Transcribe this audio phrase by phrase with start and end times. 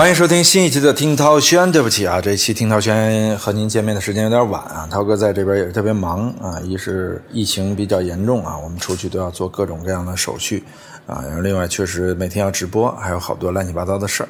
[0.00, 1.70] 欢迎收听新一期的听涛轩。
[1.70, 4.88] 对不起啊，这一期听涛轩和您见面的时间有点晚啊。
[4.90, 10.64] 涛哥在这边也是特别忙啊，一是疫情比较严重啊，我们出去都要做各种各样的手续
[11.06, 11.22] 啊。
[11.26, 14.28] 然后另外确实每天要直播，还有好多乱七八糟的事儿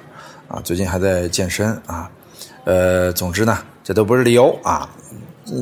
[0.48, 0.60] 啊。
[0.64, 2.10] 最近还在健身啊。
[2.64, 4.90] 呃，总之呢，这都不是理由啊。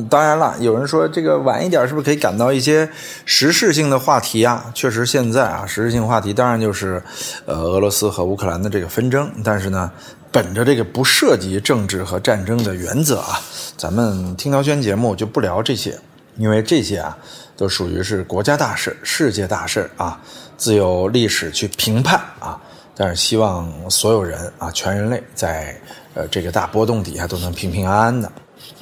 [0.09, 2.89] 当然了，有人说这个晚一点是不是可以赶到一些
[3.25, 4.71] 时事性的话题啊？
[4.75, 7.01] 确实，现在啊，时事性话题当然就是，
[7.45, 9.31] 呃，俄罗斯和乌克兰的这个纷争。
[9.43, 9.91] 但是呢，
[10.31, 13.39] 本着这个不涉及政治和战争的原则啊，
[13.77, 15.97] 咱们听涛轩节目就不聊这些，
[16.37, 17.17] 因为这些啊，
[17.57, 20.19] 都属于是国家大事、世界大事啊，
[20.55, 22.59] 自有历史去评判啊。
[22.95, 25.75] 但是希望所有人啊，全人类在
[26.13, 28.31] 呃这个大波动底下都能平平安安的。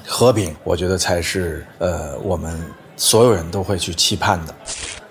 [0.05, 2.59] 和平，我觉得才是呃我们
[2.95, 4.55] 所有人都会去期盼的，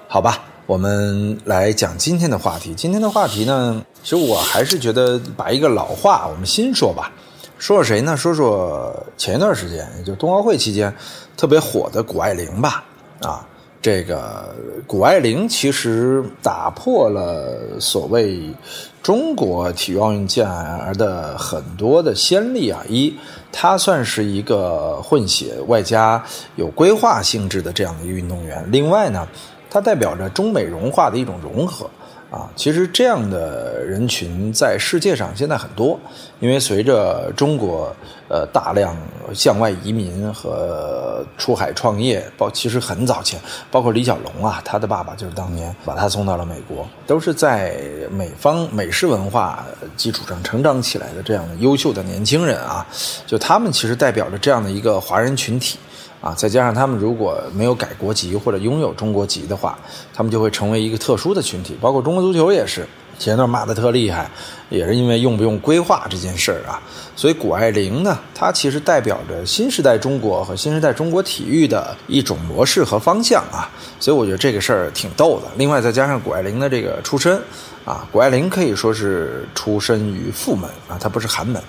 [0.08, 0.42] 好吧？
[0.66, 2.74] 我们来讲今天的话题。
[2.74, 7.12] 今天的话题呢，其实我还是觉得把一个老话我们新说吧。
[7.58, 8.16] 说说谁呢？
[8.16, 10.92] 说说前一段时间，也就冬奥会期间
[11.36, 12.84] 特别火的谷爱凌吧。
[13.20, 13.46] 啊，
[13.86, 14.52] 这个
[14.84, 18.40] 谷爱凌其实打破了所谓
[19.00, 22.82] 中国体育奥运健儿的很多的先例啊。
[22.88, 23.14] 一
[23.52, 26.20] 她算是一个混血外加
[26.56, 28.68] 有规划性质的这样的一个运动员。
[28.72, 29.24] 另外呢，
[29.70, 31.88] 它代表着中美融化的一种融合
[32.30, 32.50] 啊。
[32.56, 35.98] 其实这样的人群在世界上现在很多，
[36.40, 37.94] 因为随着中国
[38.28, 38.96] 呃大量
[39.34, 47.76] 向外移民和出海创业，包其实很早前，包括李小龙啊，他的爸爸就是当年把他送到了美国，都是在
[48.10, 49.64] 美方美式文化
[49.96, 52.86] 基础上成长起来的这样的优秀的年轻人啊，
[53.26, 55.78] 就他们其实代表着这样的一个华人群体。
[56.26, 59.78] 啊，再加上他们如果没有改国籍或者拥有中国籍的话，
[60.12, 61.76] 他们就会成为一个特殊的群体。
[61.80, 62.84] 包括中国足球也是，
[63.16, 64.28] 前段骂的特厉害，
[64.68, 66.82] 也是因为用不用规划这件事儿啊。
[67.14, 73.70] 所以谷爱凌呢，她其实代表着新时代中国和新时代中国体育的一种模式和方向啊。
[74.00, 75.46] 所以我觉得这个事儿挺逗的。
[75.56, 77.40] 另外再加上谷爱凌的这个出身
[77.84, 81.62] 啊，谷爱凌可以说是出身于富门啊，她不是寒门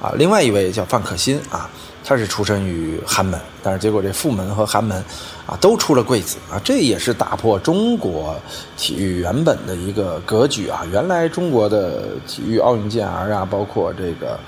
[0.00, 0.12] 啊。
[0.16, 1.68] 另外一位叫范可新啊。
[2.06, 5.02] 他是出身于寒门，但是结果这富门和寒门，
[5.46, 8.36] 啊，都出了贵子啊，这也是打破中国
[8.76, 10.84] 体育原本的一个格局啊。
[10.92, 14.38] 原来中国的体育奥运健儿啊，包括这个，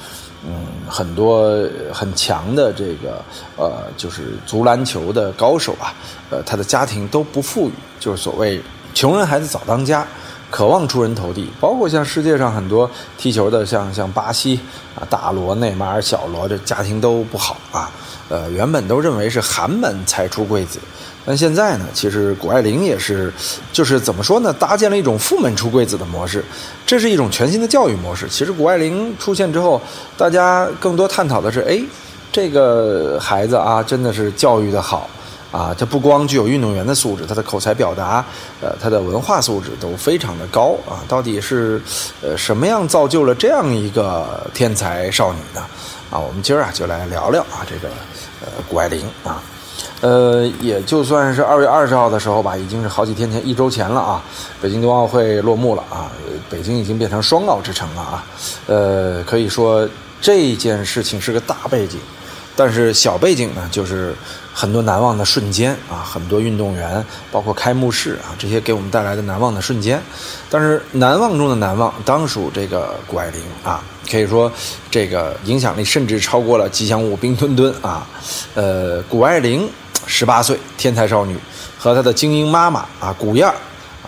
[0.47, 3.25] 嗯，很多很强的这个
[3.57, 5.95] 呃，就是足篮球的高手啊，
[6.29, 8.61] 呃，他的家庭都不富裕，就是所谓
[8.93, 10.07] 穷人孩子早当家。
[10.51, 14.61] 渴望出人头地，包括像世界上很多踢球的，像像巴西
[14.95, 17.91] 啊，大罗、内马尔、小罗，这家庭都不好啊。
[18.29, 20.81] 呃，原本都认为是寒门才出贵子，
[21.25, 23.33] 但现在呢，其实谷爱凌也是，
[23.73, 26.45] 就是怎么说呢，搭建了一种富门出贵子的模式，
[26.85, 28.29] 这是一种全新的教育模式。
[28.29, 29.81] 其实谷爱凌出现之后，
[30.17, 31.81] 大家更多探讨的是，哎，
[32.33, 35.09] 这个孩子啊，真的是教育的好。
[35.57, 38.23] 啊，他不光具有运动员的素质，他的口才表达，
[38.61, 41.01] 呃，他的文化素质都非常的高啊。
[41.09, 41.81] 到底是，
[42.21, 45.63] 呃，什么样造就了这样一个天才少女呢？
[46.11, 47.89] 啊，我们今儿啊就来聊聊啊这个，
[48.43, 49.41] 呃，谷爱凌啊，
[50.03, 54.23] 呃，也就算是二月二十号的时候吧，已经是好几天前，一周前了啊。
[54.61, 56.13] 北京冬奥会落幕了啊，
[56.51, 58.27] 北京已经变成双奥之城了啊。
[58.67, 59.89] 呃，可以说
[60.21, 61.99] 这件事情是个大背景，
[62.55, 64.15] 但是小背景呢就是。
[64.59, 70.01] 很多难忘的瞬间啊，很多运动员，包括开幕式啊，这些给我们带来的难忘的瞬间。
[70.49, 74.51] 但是难忘中的难忘，当属这个谷爱凌啊，可以说
[74.91, 78.07] 这个影响力甚至超过了吉祥物冰墩墩啊。
[78.55, 79.69] 呃，谷爱凌
[80.07, 81.37] 十八岁天才少女，
[81.79, 83.55] 和她的精英妈妈啊谷燕儿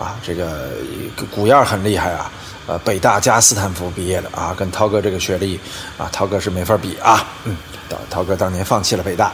[0.01, 0.71] 啊，这个
[1.29, 2.31] 谷燕儿很厉害啊，
[2.69, 5.59] 呃，北大加斯坦福毕业的啊，跟涛哥这个学历
[5.97, 7.57] 啊，涛哥是没法比啊，嗯。
[8.07, 9.33] 涛哥当年放弃了北大，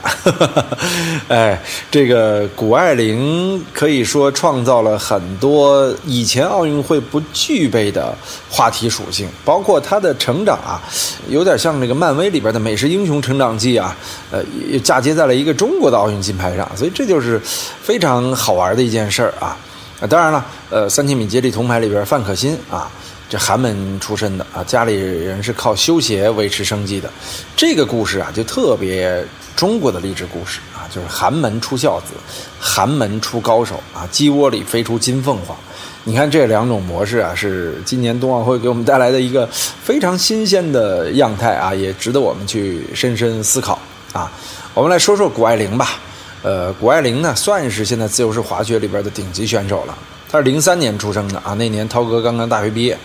[1.27, 1.61] 哎，
[1.91, 8.15] 这个谷爱凌可以说创造了很多以前奥运会不具备的
[8.49, 10.79] 话题属性，包括她的成长啊，
[11.27, 13.93] 有点像这个漫威里边的美式英雄成长记啊，
[14.31, 14.41] 呃，
[14.81, 17.41] 嫁接在了一个中国的奥运金牌上，所以这就是
[17.81, 19.57] 非常好玩的一件事儿啊。
[19.99, 22.89] 啊，当然了，呃，三千米接力铜牌里边范可新啊。
[23.27, 27.09] 这寒门出身的啊，家里人是靠修鞋维持生计的，
[27.55, 29.25] 这个故事啊，就特别
[29.55, 32.13] 中国的励志故事啊，就是寒门出孝子，
[32.59, 35.57] 寒门出高手啊，鸡窝里飞出金凤凰。
[36.03, 39.49] 你看这两种模式啊，是今年冬奥会给我们带来的一个
[39.83, 43.79] 非常新鲜的样态啊，也值得我们去深深思考
[44.13, 44.31] 啊。
[44.75, 45.99] 我们来说说谷爱凌吧，
[46.43, 49.97] 呃，谷爱凌呢，算是现在自由式滑雪里边的顶级选手了。
[50.35, 52.97] 他是零三年出生的啊，那年涛哥刚刚大学毕业，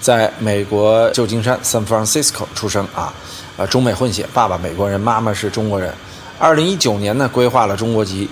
[0.00, 3.12] 在美国旧金山 San Francisco 出生啊，
[3.58, 5.92] 呃，中美混血，爸爸美国人，妈妈是中国人。
[6.38, 8.26] 二零一九年呢，规划了中国籍。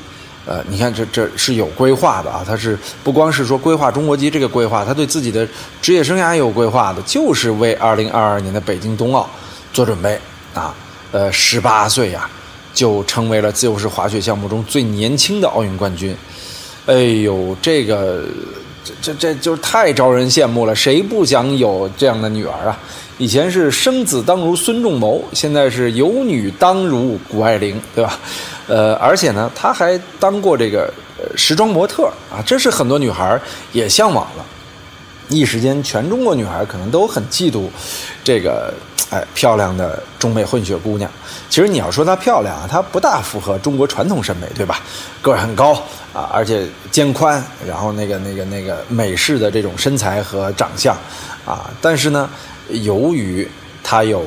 [0.47, 5.47] 呃，你看这这是有规划的啊，他是不光是说规划中国籍这个规划，他对自己的
[5.83, 9.29] 职业生涯也有规划的，就是为二零二二年的北京冬奥
[9.75, 10.19] 做准备
[10.55, 10.75] 啊。
[11.13, 12.27] 呃，十八岁呀，
[12.73, 16.17] 就成为了自由式滑雪项目中最年轻的奥运冠军。
[16.87, 18.25] 哎呦，这个
[18.85, 22.79] 这这这就是太招人羡慕了，谁不想有这样的女儿啊？
[23.19, 28.19] 以前是生子当如孙仲谋，现在是有女当如谷爱凌，对吧？
[28.69, 30.93] 呃，而且呢，她还当过这个
[31.35, 33.41] 时装模特啊，这是很多女孩
[33.73, 34.45] 也向往了。
[35.29, 37.69] 一时间，全中国女孩可能都很嫉妒
[38.23, 38.73] 这个
[39.11, 41.11] 哎漂亮的中美混血姑娘。
[41.49, 44.81] 其实你要说她漂亮啊，她不大符合中国传统审美，对吧？
[45.23, 45.73] 个儿很高
[46.13, 50.97] 啊，而且肩宽，然后那个那个那个美式的这种身材和长相
[51.45, 51.71] 啊。
[51.81, 52.29] 但是呢，
[52.69, 53.49] 由于
[53.83, 54.25] 她有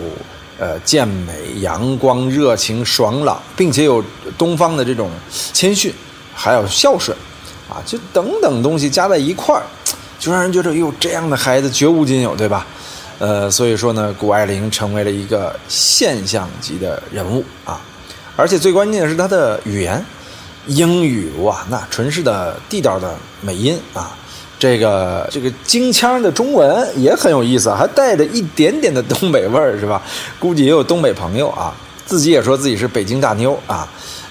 [0.57, 4.03] 呃健美、阳光、热情、爽朗，并且有
[4.37, 5.09] 东方的这种
[5.53, 5.93] 谦逊，
[6.33, 7.15] 还有孝顺
[7.69, 9.63] 啊，就等等东西加在一块儿。
[10.19, 12.67] 就让人觉得哟，这样的孩子绝无仅有，对吧？
[13.19, 17.81] 呃，所以说呢，谷爱凌成为了一个现象级的人物啊！
[18.35, 20.05] 而且最关键的是她的语言，
[20.67, 24.15] 英语哇，那纯是的地道的美音啊！
[24.57, 30.01] 这个这个京腔的中文也很有意思，还带着一点点的东北味儿，是吧？
[30.37, 31.73] 估计也有东北朋友啊，
[32.05, 33.87] 自己也说自己是北京大妞啊。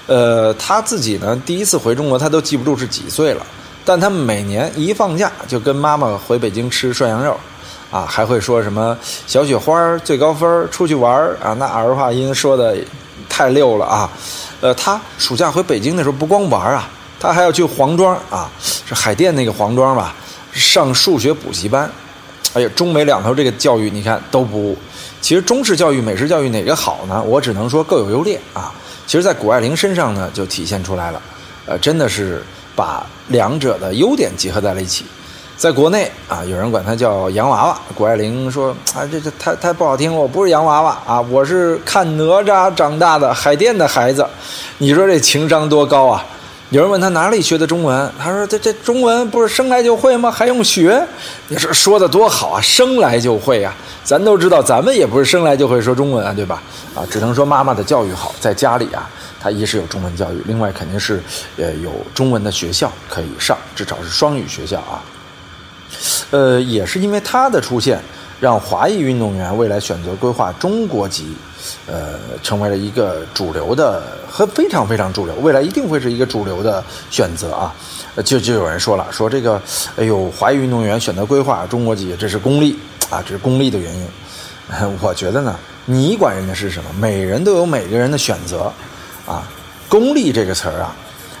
[0.07, 3.45] 呃，她自己呢，第一次回中国，她都记不住是几岁了。
[3.89, 7.35] 但他们每年一放假就跟妈妈回北京吃涮羊肉，
[7.89, 8.95] 啊，还会说什么
[9.25, 12.77] 小雪花最高分出去玩啊，那儿化音说的
[13.27, 14.07] 太溜了啊。
[14.61, 16.87] 呃，他暑假回北京的时候不光玩啊，
[17.19, 20.13] 他还要去黄庄啊，是海淀那个黄庄吧，
[20.53, 21.89] 上数学补习班。
[22.53, 24.77] 哎呀，中美两头这个教育你看都不，
[25.19, 27.23] 其实中式教育、美式教育哪个好呢？
[27.23, 28.71] 我只能说各有优劣啊。
[29.07, 31.19] 其实，在谷爱凌身上呢就体现出来了，
[31.65, 32.43] 呃，真的是。
[32.75, 35.05] 把两者的优点结合在了一起，
[35.57, 37.79] 在国内啊，有人管他叫洋娃娃。
[37.93, 44.25] 谷爱凌说：“啊，这这太太不好听，我不是洋娃娃啊，我是看哪吒长大的海淀的孩子。”
[44.79, 46.25] 你说这情商多高啊？
[46.71, 50.29] 有人问他哪里学的中文，他说：“这这中文不是生来就会吗？
[50.29, 51.03] 还用学？”
[51.49, 53.73] 你说说的多好啊，生来就会啊！
[54.03, 56.61] 咱都知道，咱们也不是生来就会说中文啊，对吧？
[56.93, 59.09] 啊，只能说妈妈的教育好，在家里啊。
[59.41, 61.19] 他一是有中文教育，另外肯定是，
[61.57, 65.01] 呃，有中文的学校可以上，至少是双语学校啊。
[66.29, 67.99] 呃，也是因为他的出现，
[68.39, 71.33] 让华裔运动员未来选择规划中国籍，
[71.85, 77.73] 呃，成为了一个主流的和非常非常主流，未来一定会是一个主流的选择啊。
[78.25, 79.61] 就就有人说了，说这个，
[79.95, 82.77] 哎呦，华裔运动员选择规划中国籍，这是功利
[83.09, 84.07] 啊，这是功利的原因。
[85.01, 86.89] 我觉得呢，你管人家是什么？
[86.99, 88.71] 每人都有每个人的选择。
[89.25, 89.47] 啊，
[89.87, 90.95] 功利这个词儿啊，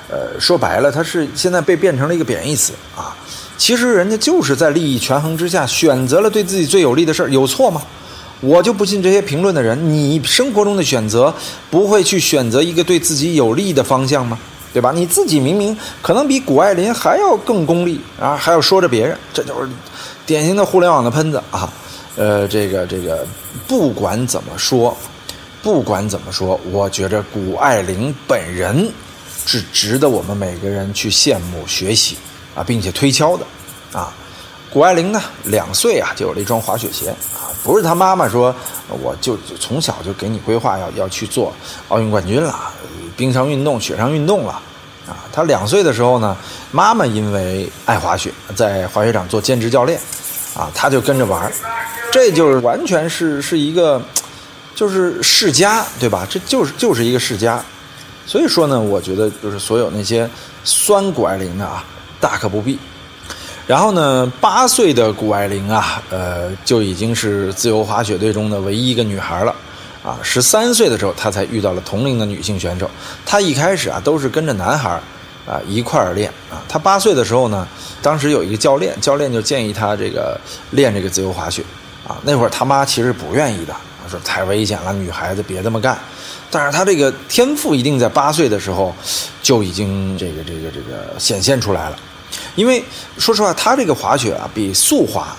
[0.09, 3.17] 呃，说白了，它是现在被变成了一个贬义词啊。
[3.57, 7.81] 其实人家就是在利益权衡之下选择了对自己最有利的事儿，有错吗？
[8.41, 11.33] 我就不信这些评论的人，你生活中的选择
[11.69, 14.37] 不会去选择一个对自己有利的方向吗？
[14.71, 14.91] 对吧？
[14.93, 19.69] 你自己明明可能比谷爱凌还要更功利啊，还要说着别人，这就是
[20.25, 21.71] 典型的互联网的喷子啊。
[22.15, 23.25] 呃，这个这个，
[23.67, 24.95] 不管怎么说。
[25.61, 28.89] 不管怎么说，我觉着谷爱凌本人
[29.45, 32.15] 是值得我们每个人去羡慕、学习
[32.55, 33.45] 啊，并且推敲的
[33.91, 34.13] 啊。
[34.71, 38.53] 谷爱凌呢，两岁啊就有了一双滑雪鞋啊，不是她妈妈说
[38.87, 41.53] 我就从小就给你规划要要去做
[41.87, 42.71] 奥运冠军了，
[43.17, 44.53] 冰上运动、雪上运动了
[45.07, 45.25] 啊。
[45.31, 46.37] 她两岁的时候呢，
[46.71, 49.99] 妈妈因为爱滑雪，在滑雪场做兼职教练
[50.55, 51.51] 啊，她就跟着玩
[52.11, 54.01] 这就是完全是是一个。
[54.75, 56.25] 就是世家，对吧？
[56.29, 57.61] 这就是就是一个世家，
[58.25, 60.29] 所以说呢，我觉得就是所有那些
[60.63, 61.83] 酸谷爱凌的啊，
[62.21, 62.79] 大可不必。
[63.69, 69.53] 然后呢，八岁的谷爱凌啊，呃，就已经是自由滑雪队中的唯一一个女孩了
[70.03, 70.17] 啊。
[70.23, 72.89] 十三岁的时候，她才遇到了同龄的女性选手。
[73.23, 74.99] 她一开始啊，都是跟着男孩
[75.45, 76.57] 啊一块儿练啊。
[76.67, 77.67] 她八岁的时候呢，
[78.01, 80.35] 当时有一个教练，教练就建议她这个
[80.71, 81.63] 练这个自由滑雪
[82.07, 82.17] 啊。
[82.23, 83.75] 那会儿他妈其实不愿意的。
[84.09, 85.95] 说太危险了，女孩子别这么干。
[86.49, 88.95] 但是她这个天赋一定在八岁的时候
[89.43, 91.95] 就已经这个这个这个显现出来了。
[92.55, 92.83] 因为
[93.17, 95.35] 说实话，他这个滑雪啊，比速滑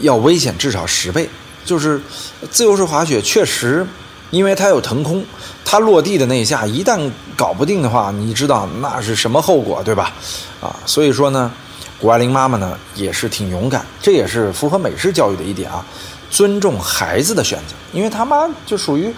[0.00, 1.28] 要危险至少十倍。
[1.64, 2.02] 就是
[2.50, 3.86] 自由式滑雪确实，
[4.30, 5.24] 因为它有腾空，
[5.64, 6.98] 它落地的那一下一旦
[7.36, 10.12] 搞不定的话，你知道那是什么后果，对吧？
[10.60, 11.52] 啊，所以说呢，
[12.00, 15.86] 谷爱凌妈妈呢也是挺勇敢，这也是符合美式教育的一点啊，
[16.28, 19.14] 尊重孩子的选择，因为他妈就属于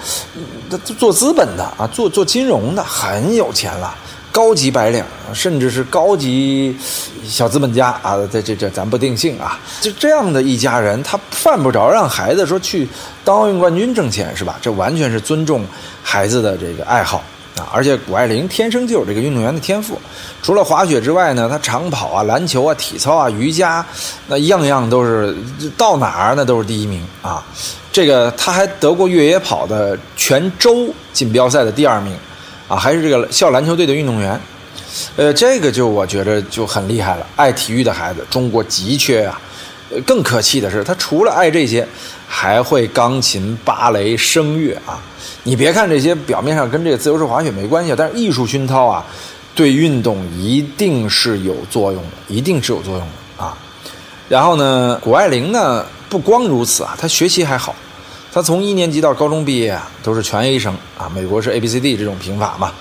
[0.98, 3.96] 做资本的啊，做做金融的，很有钱了。
[4.34, 6.76] 高级白领，甚至是高级
[7.24, 12.88] 小资本家啊，这这这咱不定性啊，就这样的一家人，他犯不着让孩子说去
[13.24, 14.58] 当奥运冠军挣钱，是吧？
[14.60, 15.64] 这完全是尊重
[16.02, 17.22] 孩子的这个爱好
[17.56, 17.70] 啊！
[17.72, 19.96] 而且谷爱凌天生就有这个运动员的天赋，
[20.42, 23.86] 除了滑雪之外呢，他长跑啊、篮球啊、体操啊、瑜伽，
[24.26, 25.32] 那样样都是
[25.78, 27.40] 到哪儿那都是第一名啊！
[27.92, 32.12] 这个他还得过越野跑的全州锦标赛的第二名。
[32.68, 34.40] 啊，还是这个校篮球队的运动员，
[35.16, 37.26] 呃，这个就我觉得就很厉害了。
[37.36, 39.40] 爱体育的孩子，中国急缺啊。
[40.06, 41.86] 更可气的是，他除了爱这些，
[42.26, 44.98] 还会钢琴、芭蕾、声乐啊。
[45.44, 49.04] 你别看这些表面上跟这个自由式滑雪没关系，但是艺术熏陶啊，
[49.54, 53.06] 对运动一定是有作用的，一定是有作用
[53.36, 53.56] 的啊。
[54.28, 57.72] 然后呢，谷爱凌呢，不光如此啊，她学习还好。
[58.34, 61.08] 他从一年级到高中毕业啊，都是全 A 生啊。
[61.14, 62.72] 美国是 A B C D 这种评法嘛，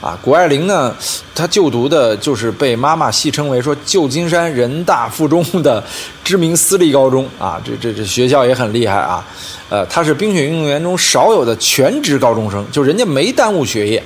[0.00, 0.96] 啊，谷爱凌呢，
[1.34, 5.84] 她就读的就是被妈妈戏称为说旧金山人大附中的
[6.24, 7.60] 知名私立高中啊。
[7.62, 9.22] 这这这学校也很厉害啊。
[9.68, 14.02] 呃，她是冰雪运动员中少有的全职高中生，就人家没耽误学业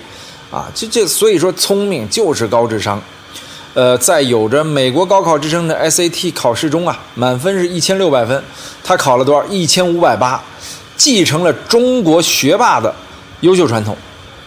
[0.51, 0.67] 啊。
[0.75, 3.01] 这这所以说聪明就是高智商。
[3.75, 8.43] 呃，在有着美国高考之称的 SAT 考试中啊，满分是一千六百分，
[8.83, 9.47] 他考了多少？
[9.47, 10.43] 一千五百八。
[10.97, 12.95] 继承了中国学霸的
[13.41, 13.97] 优秀传统，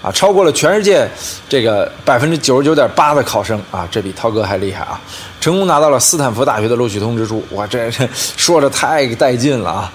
[0.02, 1.08] 啊，超过了全世界
[1.48, 5.00] 这个百分之九十九点八的考生啊，这比涛哥还厉害啊！
[5.40, 9.94] 成功拿到了斯坦福大学的录取通知书，哇，这这 说着太带劲了啊！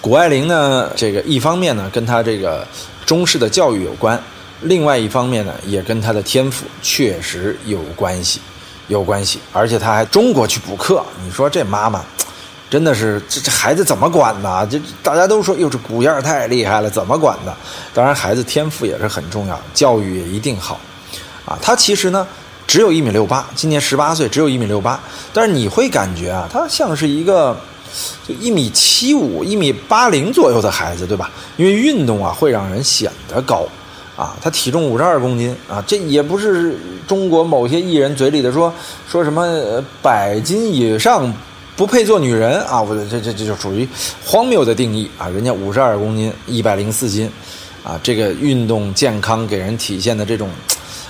[0.00, 2.66] 谷爱凌呢，这个一方面呢跟她这个
[3.06, 4.20] 中式的教育有关，
[4.62, 8.40] 另外一方面呢也跟她的天赋确实有关系，
[8.88, 12.04] 有关系，而且他还中国去补课，你说这妈妈。
[12.74, 14.66] 真的是这这孩子怎么管呢？
[14.66, 17.54] 这大家都说哟，这古燕太厉害了，怎么管的？
[17.94, 20.80] 当然，孩子天赋也是很重要，教育也一定好，
[21.46, 22.26] 啊，他其实呢
[22.66, 24.98] 只有一米六八，今年十八岁，只有一米六八，
[25.32, 27.56] 但是你会感觉啊，他像是一个
[28.26, 31.30] 就一米七五、一米八零左右的孩子，对吧？
[31.56, 33.64] 因为运动啊会让人显得高，
[34.16, 36.76] 啊，他体重五十二公斤啊，这也不是
[37.06, 38.74] 中国某些艺人嘴里的说
[39.08, 41.32] 说什么百斤以上。
[41.76, 42.80] 不配做女人啊！
[42.80, 43.88] 我这这这就属于
[44.24, 45.28] 荒谬的定义啊！
[45.28, 47.28] 人家五十二公斤，一百零四斤，
[47.82, 50.48] 啊，这个运动健康给人体现的这种，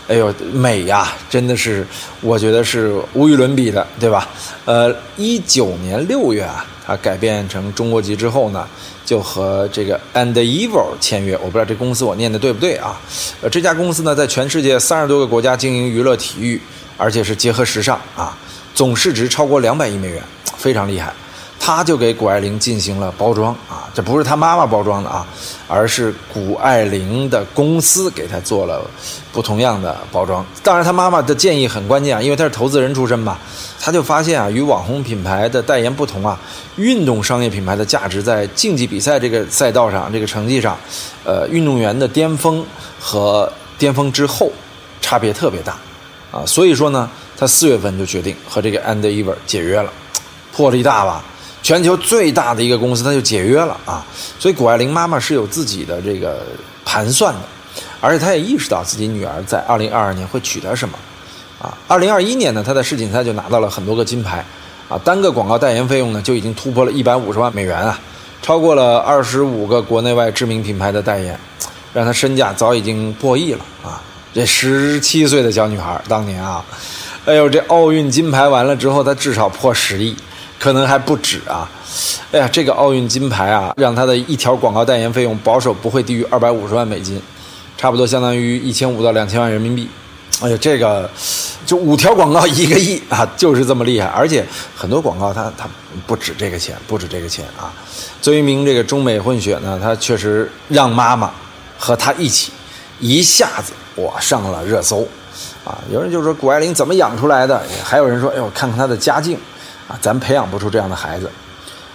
[0.09, 1.87] 哎呦美呀，真的是
[2.23, 4.27] 我觉得是无与伦比的，对吧？
[4.65, 8.67] 呃，一九年六月啊，他改变成中国籍之后呢，
[9.05, 11.35] 就和这个 And Evil 签约。
[11.43, 12.99] 我不知道这公司我念的对不对啊？
[13.43, 16.59] 呃，这家公司呢，在全世界三十多个国家经营娱乐体育，
[16.97, 18.35] 而且是结合时尚啊，
[18.75, 20.23] 总市值超过两百亿美元。
[20.65, 21.13] 非常厉害，
[21.61, 25.27] 他就给谷爱凌进行了包装啊，这不是他妈妈包装的啊，
[25.69, 28.81] 而是谷爱凌的公司给他做了
[29.31, 30.43] 不同样的包装。
[30.63, 33.37] 当然，他妈妈的建议很关键啊，因为他是投资人出身嘛，
[33.79, 36.41] 他就发现啊，与网红品牌的代言不同啊，
[36.77, 40.75] 运动商业品牌的价值在竞技比赛这个赛道上，这个成绩上，
[41.25, 42.65] 呃，运动员的巅峰
[42.99, 44.51] 和巅峰之后
[45.03, 45.77] 差别特别大
[46.33, 49.93] 啊，所以说呢，他四月份就决定和这个 And Ever 解约了。
[50.55, 51.25] 魄力大吧？
[51.63, 54.05] 全球最大的一个公司，他就解约了啊！
[54.39, 56.43] 所以谷爱凌妈妈是有自己的这个
[56.85, 57.41] 盘算的，
[58.03, 60.99] 而且她也意识到自己女儿在二零二二年会取得什么
[61.59, 61.73] 啊！
[61.89, 64.45] 二零二一年呢，她在世锦赛就拿到了很多个金牌
[64.91, 67.99] 啊，单个广告代言费用呢就已经突破了一百五十万美元啊，
[68.43, 71.41] 超过了二十五个国内外知名品牌的代言，
[71.95, 74.03] 让她身价早已经破亿了啊！
[74.35, 76.63] 这十七岁的小女孩当年啊，
[77.25, 80.15] 哎呦，这奥运金牌完了之后，她至少破十亿。
[80.65, 81.69] 可能还不止啊！
[82.33, 87.21] 哎呀，这个奥运金牌啊，让他的一条广告代言费用保守不会低于二百五十万美金，
[87.77, 89.87] 差不多相当于一千五到两千万人民币。
[90.41, 91.11] 哎呀，这个
[91.67, 94.07] 就五条广告一个亿啊， 就是这么厉害！
[94.07, 94.43] 而且
[94.75, 95.69] 很多广告它它
[96.07, 97.71] 不止这个钱，不止这个钱啊。
[98.23, 101.31] 作为一名这个中美混血呢，他确实让妈妈
[101.79, 102.51] 和他一起
[103.01, 105.07] 一下子哇上了热搜
[105.63, 105.77] 啊！
[105.93, 107.63] 有人就说谷爱凌怎么养出来的？
[107.85, 109.39] 还有人说，哎呦，看看她的家境。
[109.87, 111.31] 啊，咱培养不出这样的孩子，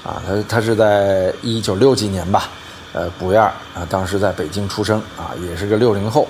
[0.03, 2.49] 啊，他他是在一九六几年吧，
[2.93, 6.27] 呃，古燕啊，当时在北京出生，啊，也是个六零后，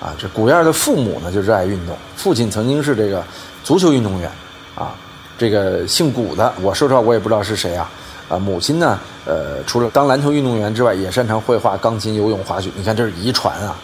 [0.00, 3.24] 啊，这古燕的父母呢就热爱运动，父亲曾经是这个
[3.64, 4.30] 足球运动员，
[4.74, 4.94] 啊，
[5.38, 7.90] 这个姓古的，我说实话我也不知道是谁啊，
[8.28, 13.74] 啊，母亲呢，呃，除了当篮球运动员之外，也擅长绘画、钢琴、游泳、滑雪，你看这是遗传啊。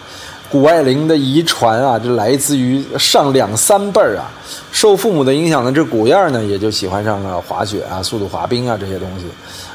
[0.54, 4.30] 谷爱凌的遗传啊，这来自于上两三辈儿啊。
[4.70, 9.24] 受父母的影响呢，这古燕呢也就喜欢上了滑雪啊、速度滑冰啊这些东西。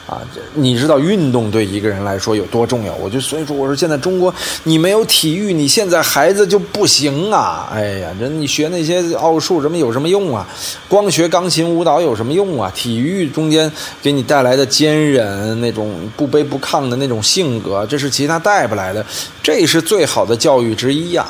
[0.09, 2.91] 啊，这你知道运动对一个人来说有多重要？
[2.95, 7.69] 我就所以说，我说现在中国你没有体育，你现在孩子就不行啊！
[7.71, 10.47] 哎呀，这你学那些奥数什么有什么用啊？
[10.87, 12.71] 光学钢琴舞蹈有什么用啊？
[12.73, 19.05] 体育中间给你带来的坚韧，那种不卑不亢的那种性格，这是其他带不来的，
[19.43, 21.27] 这是最好的教育之一呀！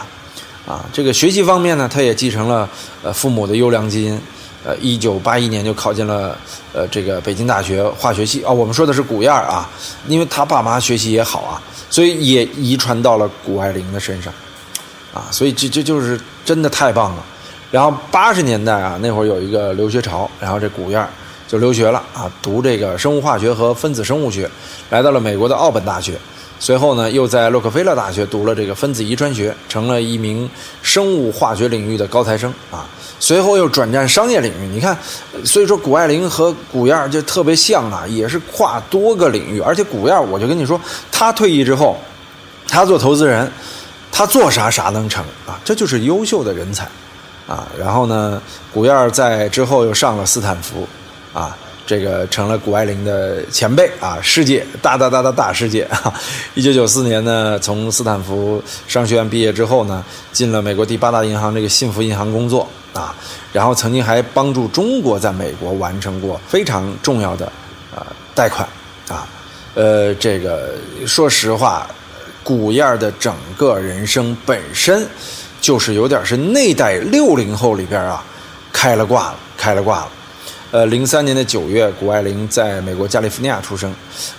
[0.65, 2.69] 啊，这个学习方面呢，他也继承了
[3.03, 4.17] 呃父母的优良基因。
[4.63, 6.37] 呃，一九八一年就考进了
[6.73, 8.51] 呃这个北京大学化学系啊。
[8.51, 9.69] 我们说的是古燕啊，
[10.07, 14.33] 因为他爸妈学习也好啊，所以也遗传到了谷爱凌的身上，
[15.13, 17.25] 啊，所以这这就是真的太棒了。
[17.71, 21.07] 然后八十年代啊，那会儿有一个留学潮，然后这古燕
[21.47, 24.49] 就留学了啊，读这个生物化学和分子生物学，
[24.89, 26.19] 来到了美国的奥本大学。
[26.61, 30.49] 随后呢，又在洛克菲勒大学读了这个分子遗传学，成了一名
[30.81, 32.85] 生物化学领域的高材生啊。
[33.17, 34.97] 随后又转战商业领域，你看，
[35.45, 39.61] 所以说谷爱凌和古燕儿就特别像啊，也是跨多个领域。
[39.61, 41.97] 而且古燕儿，我就跟你说，他退役之后，
[42.67, 43.49] 他做投资人，
[44.11, 46.85] 他做啥啥能成啊，这就是优秀的人才
[47.47, 47.65] 啊。
[47.79, 48.41] 然后呢，
[48.73, 50.85] 古燕儿在之后又上了斯坦福
[51.33, 51.57] 啊。
[51.89, 56.13] 这个成了谷爱凌的前辈啊，世界大大大大大世界啊！
[56.53, 63.15] 一九九四年呢，从斯坦福商学院毕业之后呢，进了美国第八大银行这个幸福银行工作啊，
[63.51, 67.47] 然后曾经还帮助中国在美国完成过非常重要的
[67.91, 68.05] 啊
[68.35, 68.69] 贷款
[69.07, 69.27] 啊，
[69.73, 70.75] 呃，这个
[71.07, 71.87] 说实话，
[72.43, 75.07] 古燕的整个人生本身
[75.59, 78.23] 就是有点是那代六零后里边啊
[78.71, 80.11] 开了挂了，开了挂了。
[80.71, 83.91] 呃，零三年的九月，谷爱凌在美国加利福尼亚出生。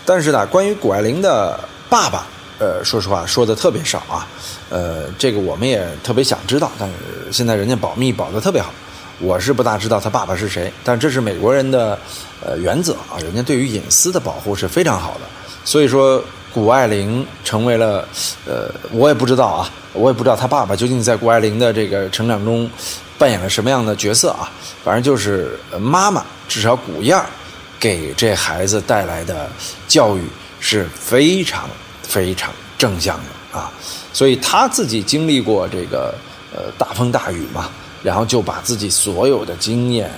[0.04, 2.24] 但是呢，关于谷爱凌的爸爸，
[2.60, 4.24] 呃，说实话说的特别少啊。
[4.68, 6.94] 呃，这个我们也特别想知道，但是
[7.32, 8.72] 现在人家保密保的特别好，
[9.18, 10.72] 我是不大知道他爸爸是谁。
[10.84, 11.98] 但这是美国人的
[12.40, 15.22] 呃原则啊，人家对于隐私的保护是非常好的。
[15.64, 16.22] 所以说，
[16.54, 18.06] 谷爱凌成为了
[18.46, 22.70] 呃，我也不知道啊，我也不知道他爸爸究竟在谷爱凌的这个成长中。
[23.20, 24.50] 扮演了什么样的角色啊？
[24.82, 27.22] 反正就是妈妈，至少古燕
[27.78, 29.50] 给这孩子带来的
[29.86, 30.22] 教育
[30.58, 31.68] 是非常
[32.02, 33.70] 非常正向的啊。
[34.10, 36.14] 所以他自己经历过这个
[36.50, 37.68] 呃大风大雨嘛，
[38.02, 40.10] 然后就把自己所有的经验、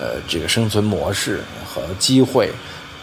[0.00, 2.50] 呃这个生存模式和机会，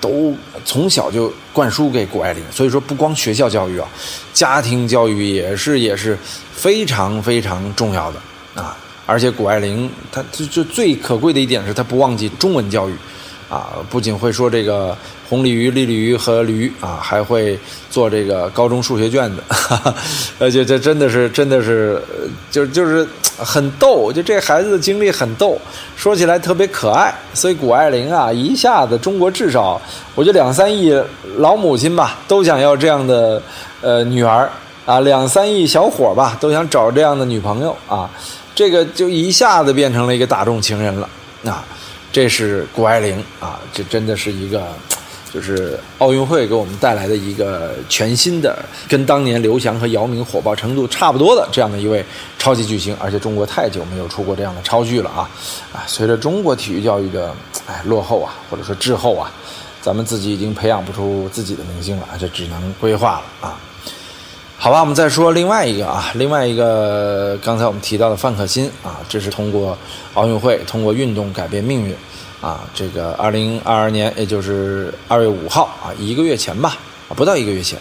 [0.02, 2.44] 都从小就灌输给谷爱凌。
[2.52, 3.88] 所以说，不光学校教育啊，
[4.34, 6.18] 家庭教育也是也是
[6.54, 8.76] 非常非常重要的啊。
[9.06, 12.94] 而且谷爱凌，她就就最可贵的一点是，她不忘记中文教育，
[13.50, 14.98] 啊，不仅会说这个
[15.30, 17.58] 红鲤鱼、绿鲤鱼和驴啊，还会
[17.90, 19.44] 做这个高中数学卷子，
[20.40, 22.02] 而且这真的是真的是，
[22.50, 25.60] 就就是很逗，就这孩子的经历很逗，
[25.96, 27.14] 说起来特别可爱。
[27.34, 29.80] 所以谷爱凌啊，一下子中国至少
[30.16, 30.92] 我觉得两三亿
[31.38, 33.42] 老母亲吧，都想要这样的
[33.82, 34.50] 呃女儿
[34.86, 38.10] 啊，两三亿小伙吧，都想找这样的女朋友啊。
[38.56, 41.10] 这个就一下子变成了一个大众情人了，
[41.44, 41.64] 啊，
[42.12, 44.66] 这是谷爱凌啊，这真的是一个，
[45.34, 52.04] 就是奥运会给我们带来的一个全新的，跟当年刘翔和姚明火爆程度差不多的这样的一位
[52.40, 55.30] 超级巨星，而且中国太久没有出过这样的超巨了啊，
[55.74, 57.36] 啊，随着中国体育教育的
[57.68, 59.30] 哎落后啊，或者说滞后啊，
[59.82, 63.60] 咱们自己已经培养不出自己的明星了，这只能规划了啊。
[64.66, 69.78] 好吧，我们再说另外一个啊，另外一个刚才我们提到的范可新啊，这是通过
[70.16, 71.96] 奥运会、通过运动改变命运
[72.42, 72.62] 啊。
[72.74, 77.78] 这个二零二二年，也就是二月五号啊，一个月前吧，啊，不到一个月前，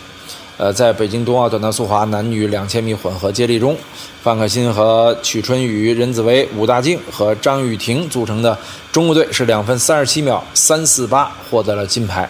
[0.59, 3.75] 呃，在北京冬奥短道速滑男女两千米混合接力中，
[4.23, 8.59] 范可新和曲春雨、任子威、武大靖和张雨婷组成的
[8.93, 12.29] 中国队是两分三十七秒三四八获得了金牌，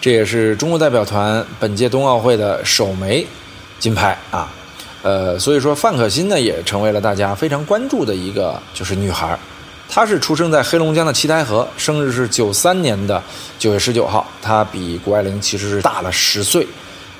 [0.00, 3.24] 这也是中国代表团本届冬奥会的首枚。
[3.78, 4.48] 金牌啊，
[5.02, 9.38] 呃，所以说范可新呢也成为了大家非常关注的一个就是女孩
[9.88, 13.22] 她是出生在黑龙江的七台河，生日是九三年的
[13.58, 14.26] 九月十九号。
[14.42, 16.66] 她比谷爱凌其实是大了十岁，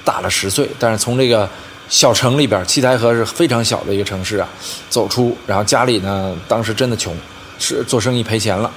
[0.05, 0.69] 大了十岁。
[0.79, 1.49] 但是从这个
[1.89, 4.49] 小城里边，七台河是非常小的一个城市啊，
[4.91, 7.15] 走出，然后家里呢当时真的穷，
[7.61, 8.69] 是做生意赔钱了，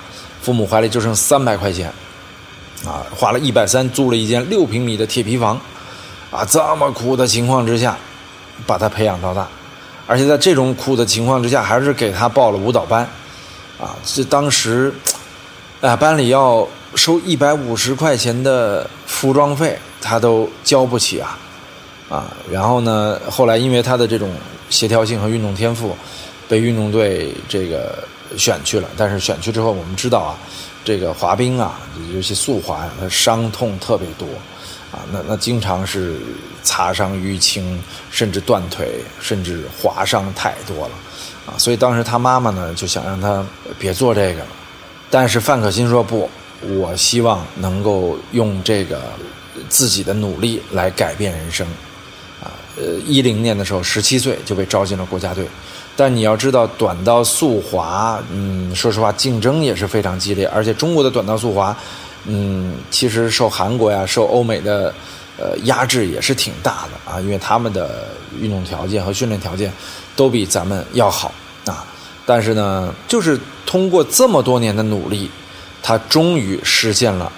[0.41, 1.91] 父母怀里就剩三百块钱，
[2.85, 5.59] 啊，花了一百三租了一间六平米的铁皮房。
[6.31, 7.97] 啊，这么苦的情况之下，
[8.67, 9.47] 把他培养到大，
[10.05, 13.01] 而且在这种苦的情况之下，还是给他报了舞蹈班，
[13.79, 14.93] 啊，这当时，
[15.81, 21.37] 啊，班里要收一百五十块钱的服装费，他都交不起啊，
[22.09, 24.31] 啊，然后呢，后来因为他的这种
[24.69, 25.95] 协调性和运动天赋，
[26.47, 28.03] 被运动队这个
[28.37, 28.87] 选去了。
[28.95, 30.37] 但是选去之后，我们知道啊，
[30.83, 31.79] 这个滑冰啊，
[32.13, 34.27] 尤其速滑，伤痛特别多
[34.91, 36.15] 啊，那那经常是
[36.63, 40.91] 擦伤淤青，甚至断腿，甚至划伤太多了
[41.45, 41.57] 啊。
[41.57, 43.45] 所以当时他妈妈呢就想让他
[43.77, 44.47] 别做这个了，
[45.09, 46.29] 但是范可新说不，
[46.61, 49.01] 我希望能够用这个
[49.67, 51.67] 自己的努力来改变人生。
[52.41, 55.45] 啊呃，一零年的时候，十七岁就被招进了国家队，
[55.97, 61.75] 但你要知道，短道速滑，嗯，说实话，竞争也是非常激烈，而且中国的短道速滑，
[62.25, 64.93] 嗯，其实受韩国呀、受欧美的
[65.37, 69.71] 呃压制也是挺大的啊，因为他们的运动条件和训练条件
[70.15, 71.33] 都比咱们要好
[71.65, 71.85] 啊。
[72.25, 75.31] 但是呢，就是通过这么多年的努力，
[75.81, 77.31] 他终于实现了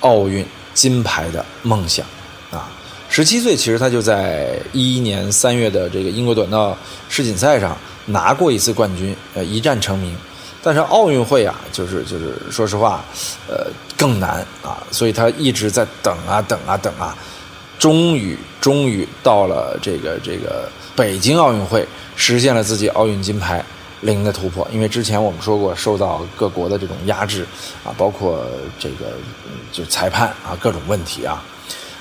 [0.00, 0.44] 奥运
[0.74, 2.04] 金牌的梦想
[2.50, 2.68] 啊。
[3.08, 6.76] 十七岁，其实他就在一一年三月的这个英国短道
[7.08, 10.14] 世锦赛上拿过一次冠军，呃，一战成名。
[10.64, 13.04] 但是奥运会啊，就是就是说实话，
[13.46, 13.66] 呃，
[13.98, 17.14] 更难啊，所以他一直在等啊等啊等啊，
[17.78, 23.62] 终于终于到了这个这个北京奥运会，实现了自己奥运金牌
[24.00, 24.66] 零的突破。
[24.72, 27.46] 因为之前我们说过，受到各国的这种压制
[27.84, 28.46] 啊，包括
[28.78, 29.12] 这个
[29.70, 31.44] 就裁判啊各种问题啊。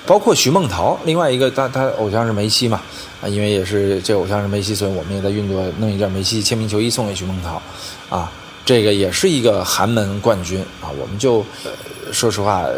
[0.06, 2.82] 包括徐梦桃，另外一个他他偶像是梅西嘛，
[3.22, 7.62] 啊，因为也是这偶像是梅西，所以我们也在运作弄一件梅西签名球衣送给徐梦桃，
[8.10, 8.30] 啊，
[8.66, 11.72] 这个也是一个寒门冠军啊，我们就呃
[12.12, 12.76] 说实话呃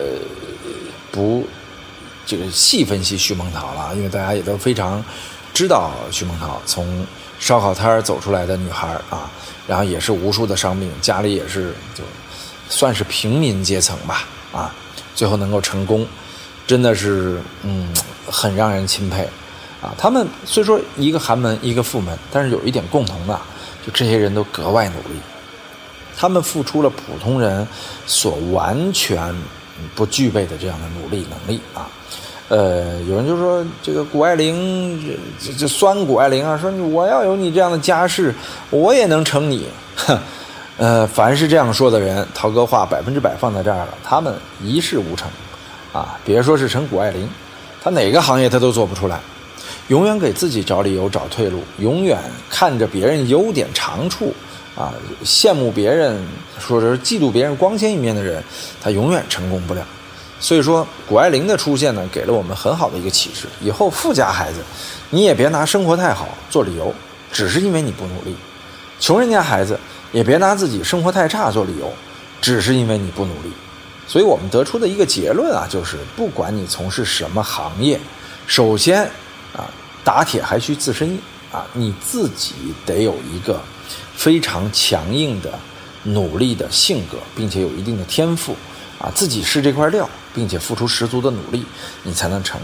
[1.11, 1.45] 不
[2.25, 5.03] 这个细分析徐梦桃了，因为大家也都非常
[5.53, 7.05] 知道徐梦桃从
[7.39, 9.29] 烧烤摊儿走出来的女孩啊，
[9.67, 12.03] 然后也是无数的伤病，家里也是就
[12.67, 14.73] 算是平民阶层吧，啊，
[15.13, 16.05] 最后能够成功。
[16.67, 17.87] 真的是，嗯，
[18.25, 19.21] 很让人钦佩，
[19.83, 23.39] 啊，他们虽说一个寒门，一个富门，但是有一点共同的，
[23.85, 25.19] 就这些人都格外努力，
[26.17, 27.67] 他们付出了普通人
[28.05, 29.35] 所完全
[29.93, 31.87] 不具备的这样的努力能力啊，
[32.49, 38.33] 呃，有人就说这个谷爱凌，这这酸谷爱凌啊，说我要有你这样的家世，
[38.69, 40.17] 我也能成你，哼，
[40.77, 45.27] 呃，凡是这样说的人，涛哥话百分之百放在这儿了，他们一事无成。
[45.93, 47.25] 啊，别说是成谷爱凌，
[47.81, 49.17] 他哪个行业他都做不出来，
[49.87, 54.35] 永远给自己找理由、找退路，永远看着别人优点长处，
[54.75, 56.21] 啊，羡慕别人，
[56.59, 58.43] 说是嫉妒别人光鲜一面的人，
[58.81, 59.85] 他永远成功不了。
[60.39, 64.59] 所以说，谷爱凌的出现呢，给了我们很好的一个启示：以后富家孩子，
[65.09, 66.93] 你也别拿生活太好做理由，
[67.31, 68.33] 只是因为你不努力；
[68.99, 69.79] 穷人家孩子
[70.11, 71.91] 也别拿自己生活太差做理由，
[72.41, 73.51] 只是因为你不努力。
[74.07, 77.99] 所以我们得出的一个结论啊，就是不管你从事什么行业，
[78.45, 79.03] 首先
[79.55, 79.65] 啊，
[80.03, 81.19] 打铁还需自身硬
[81.51, 82.53] 啊，你自己
[82.85, 83.59] 得有一个
[84.15, 85.51] 非常强硬的、
[86.03, 88.55] 努力的性格，并且有一定的天赋
[88.99, 91.65] 啊，自己是这块料，并且付出十足的努力，
[92.03, 92.59] 你才能成。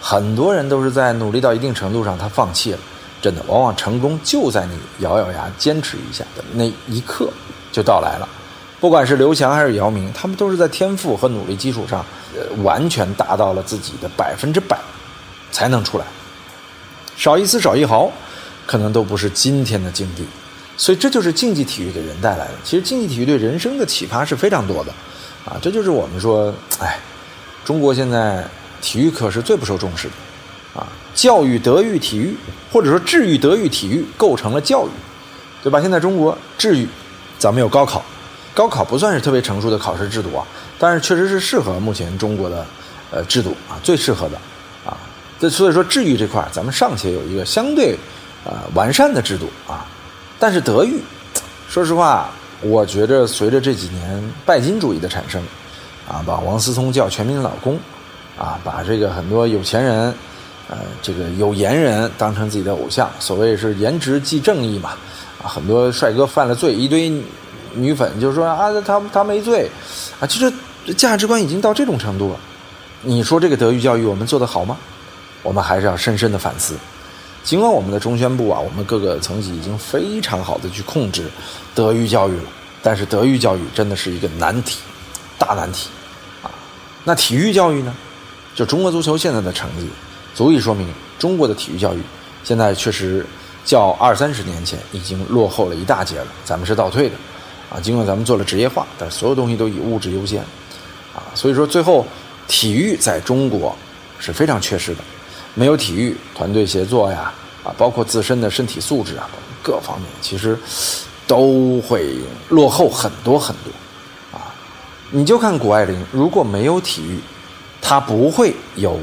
[0.00, 2.78] 很多人都是在努力到一定程度上，他放弃了，
[3.20, 7.30] 真的，往往成功就在你咬咬牙坚持一下的那一刻
[7.70, 8.28] 就到来了。
[8.80, 12.02] 不管是刘翔还是姚明，他们都是在天赋和努力基础上，
[12.34, 14.78] 呃，完全达到了自己的百分之百，
[15.52, 16.04] 才能出来。
[17.14, 18.10] 少一丝少一毫，
[18.64, 20.24] 可能都不是今天的境地。
[20.80, 22.54] 所以这就是竞技体育给人带来的。
[22.64, 24.90] 其实竞技体育对人生的启发是非常多的，
[25.44, 26.98] 啊，这就是我们说，哎，
[27.66, 28.42] 中国现在
[28.80, 32.34] 体育课是最不受重视的，啊，教育德育体育，
[32.72, 34.90] 或者说智育德育体育构成了教育，
[35.62, 35.82] 对吧？
[35.82, 36.88] 现在中国智育，
[37.38, 38.02] 咱们有高考。
[38.54, 40.44] 高考不算是特别成熟的考试制度啊，
[40.78, 42.66] 但是确实是适合目前中国的，
[43.10, 44.36] 呃，制度啊，最适合的，
[44.84, 44.96] 啊，
[45.38, 47.94] 这所以说智育这块咱们尚且有一个相对，
[48.44, 49.86] 呃，完善的制度啊，
[50.40, 51.00] 但是德育，
[51.70, 52.30] 说实话，
[52.62, 55.40] 我觉着随着这几年拜金主义的产生，
[56.08, 57.78] 啊，把王思聪叫全民老公，
[58.36, 60.12] 啊，把这个很多有钱人，
[60.68, 64.96] 呃，这个有颜人当成自己的偶像，所谓是颜值即正义嘛，
[65.40, 67.12] 啊，很多帅哥犯了罪，一堆。
[67.72, 69.70] 女粉就说啊，他他没罪，
[70.18, 70.52] 啊，其实
[70.94, 72.36] 价值观已经到这种程度了。
[73.02, 74.76] 你说这个德育教育我们做得好吗？
[75.44, 76.74] 我们还是要深深的反思。
[77.42, 81.24] 尽管我们的中宣部啊，我们各个层级已经非常好的去控制
[81.74, 82.44] 德育教育了，
[82.82, 84.78] 但是德育教育真的是一个难题，
[85.38, 85.88] 大难题
[86.42, 86.50] 啊。
[87.04, 87.94] 那体育教育呢？
[88.54, 89.88] 就中国足球现在的成绩，
[90.34, 90.86] 足以说明
[91.18, 92.02] 中国的体育教育
[92.44, 93.24] 现在确实
[93.64, 97.14] 较二三十年前已经落后了一大截了，咱们是倒退的。
[97.70, 100.42] 啊，尽管咱们做了职业化，但所有东西都以物质优先，
[101.14, 102.04] 啊，所以说最后
[102.48, 103.74] 体育在中国
[104.18, 105.04] 是非常缺失的，
[105.54, 107.32] 没有体育团队协作呀，
[107.64, 109.28] 啊，包括自身的身体素质啊，
[109.62, 110.58] 各方面其实
[111.26, 112.14] 都会
[112.48, 114.54] 落后很多很多啊。
[115.10, 117.18] 你就看谷爱凌，如果没有体育，
[117.82, 118.98] 她不会有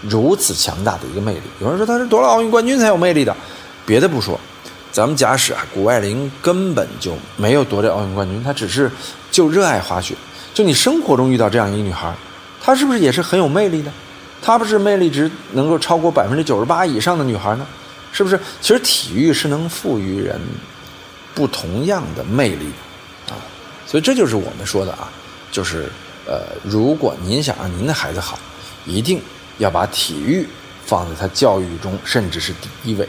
[0.00, 1.42] 如此强大的一个魅力。
[1.60, 3.36] 有人说她是夺了奥运冠军才有魅力的，
[3.84, 4.38] 别的不说，
[4.90, 8.90] 咱们假使啊，谷爱凌根本就没有夺这奥运冠军，她只是
[9.30, 10.14] 就热爱滑雪。
[10.54, 12.14] 就你生活中遇到这样一个女孩，
[12.62, 13.92] 她是不是也是很有魅力的？
[14.42, 17.66] 她不是魅力值能够超过百分之九十八以上的女孩呢？
[18.12, 18.38] 是不是？
[18.60, 20.38] 其实体育是能赋予人
[21.34, 22.66] 不同样的魅力
[23.30, 23.40] 啊！
[23.86, 25.10] 所以这就是我们说的啊，
[25.50, 25.88] 就是
[26.26, 28.38] 呃，如果您想让您的孩子好，
[28.84, 29.18] 一定
[29.56, 30.46] 要把体育
[30.84, 33.08] 放在他教育中，甚至是第一位！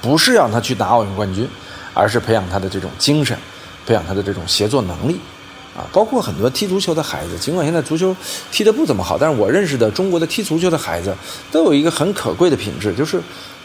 [0.00, 1.46] 不是让他去拿奥运冠军，
[1.92, 3.36] 而是培养他的这种精神，
[3.84, 5.20] 培养他的这种协作能力。
[5.76, 8.14] 啊，包括很多踢足球的孩子，尽管现在足球
[8.50, 11.14] 踢得不怎么好，但是我认识的中国的踢足球的孩子
[11.52, 13.22] 都有一个很可贵的品质，就是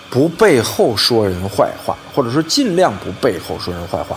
[0.10, 4.16] 不背后说人坏话，或者说尽量不背后说人坏话。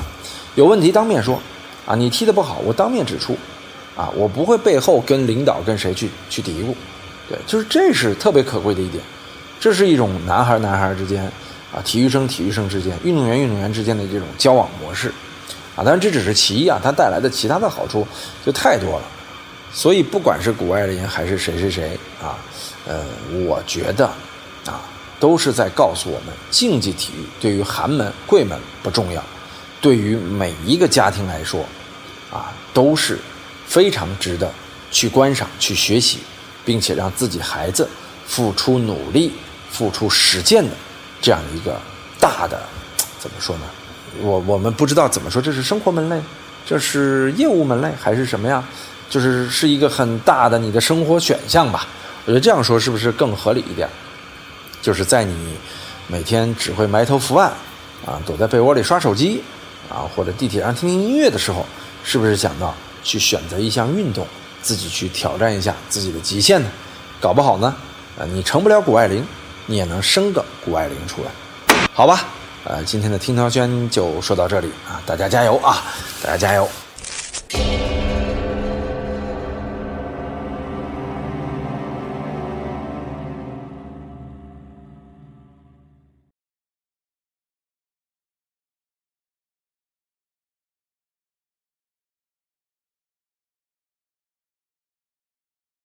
[0.54, 1.40] 有问题当面说，
[1.86, 3.34] 啊，你踢得不好，我当面指出，
[3.96, 6.74] 啊，我不会背后跟领导跟谁去去嘀咕，
[7.26, 9.02] 对，就是这是特别可贵的一点，
[9.58, 11.24] 这是一种男孩男孩之间，
[11.72, 15.10] 啊，体育生体育生之间，运动员运动员之间的这种交往模式。
[15.84, 18.06] 当然这只是其一啊，它带来的其他的好处
[18.44, 19.02] 就太多了。
[19.72, 22.38] 所以不管是谷爱凌还是谁谁谁啊，
[22.86, 23.04] 呃，
[23.46, 24.06] 我觉得
[24.64, 24.80] 啊，
[25.20, 29.22] 都是在告诉我们，竞技体育对于寒门贵门不重要，
[29.80, 31.64] 对于每一个家庭来说，
[32.32, 33.18] 啊，都是
[33.66, 34.50] 非常值得
[34.90, 36.20] 去观赏、去学习，
[36.64, 37.86] 并且让自己孩子
[38.26, 39.34] 付出努力、
[39.70, 40.74] 付出实践的
[41.20, 41.78] 这样一个
[42.18, 42.58] 大的，
[43.20, 43.64] 怎么说呢？
[44.20, 46.20] 我我们不知道怎么说，这是生活门类，
[46.66, 48.62] 这是业务门类，还是什么呀？
[49.08, 51.86] 就是是一个很大的你的生活选项吧。
[52.26, 53.88] 我觉得这样说是不是更合理一点？
[54.82, 55.56] 就是在你
[56.06, 57.52] 每天只会埋头伏案
[58.06, 59.42] 啊，躲在被窝里刷手机
[59.88, 61.64] 啊，或者地铁上听听音乐的时候，
[62.04, 64.26] 是不是想到去选择一项运动，
[64.60, 66.68] 自己去挑战一下自己的极限呢？
[67.20, 67.74] 搞不好呢，
[68.18, 69.26] 啊，你成不了谷爱凌，
[69.66, 71.30] 你也能生个谷爱凌出来，
[71.92, 72.26] 好吧？
[72.64, 75.82] 呃，今天的听涛轩就说到这里啊，大家加油啊，
[76.22, 76.68] 大家加油。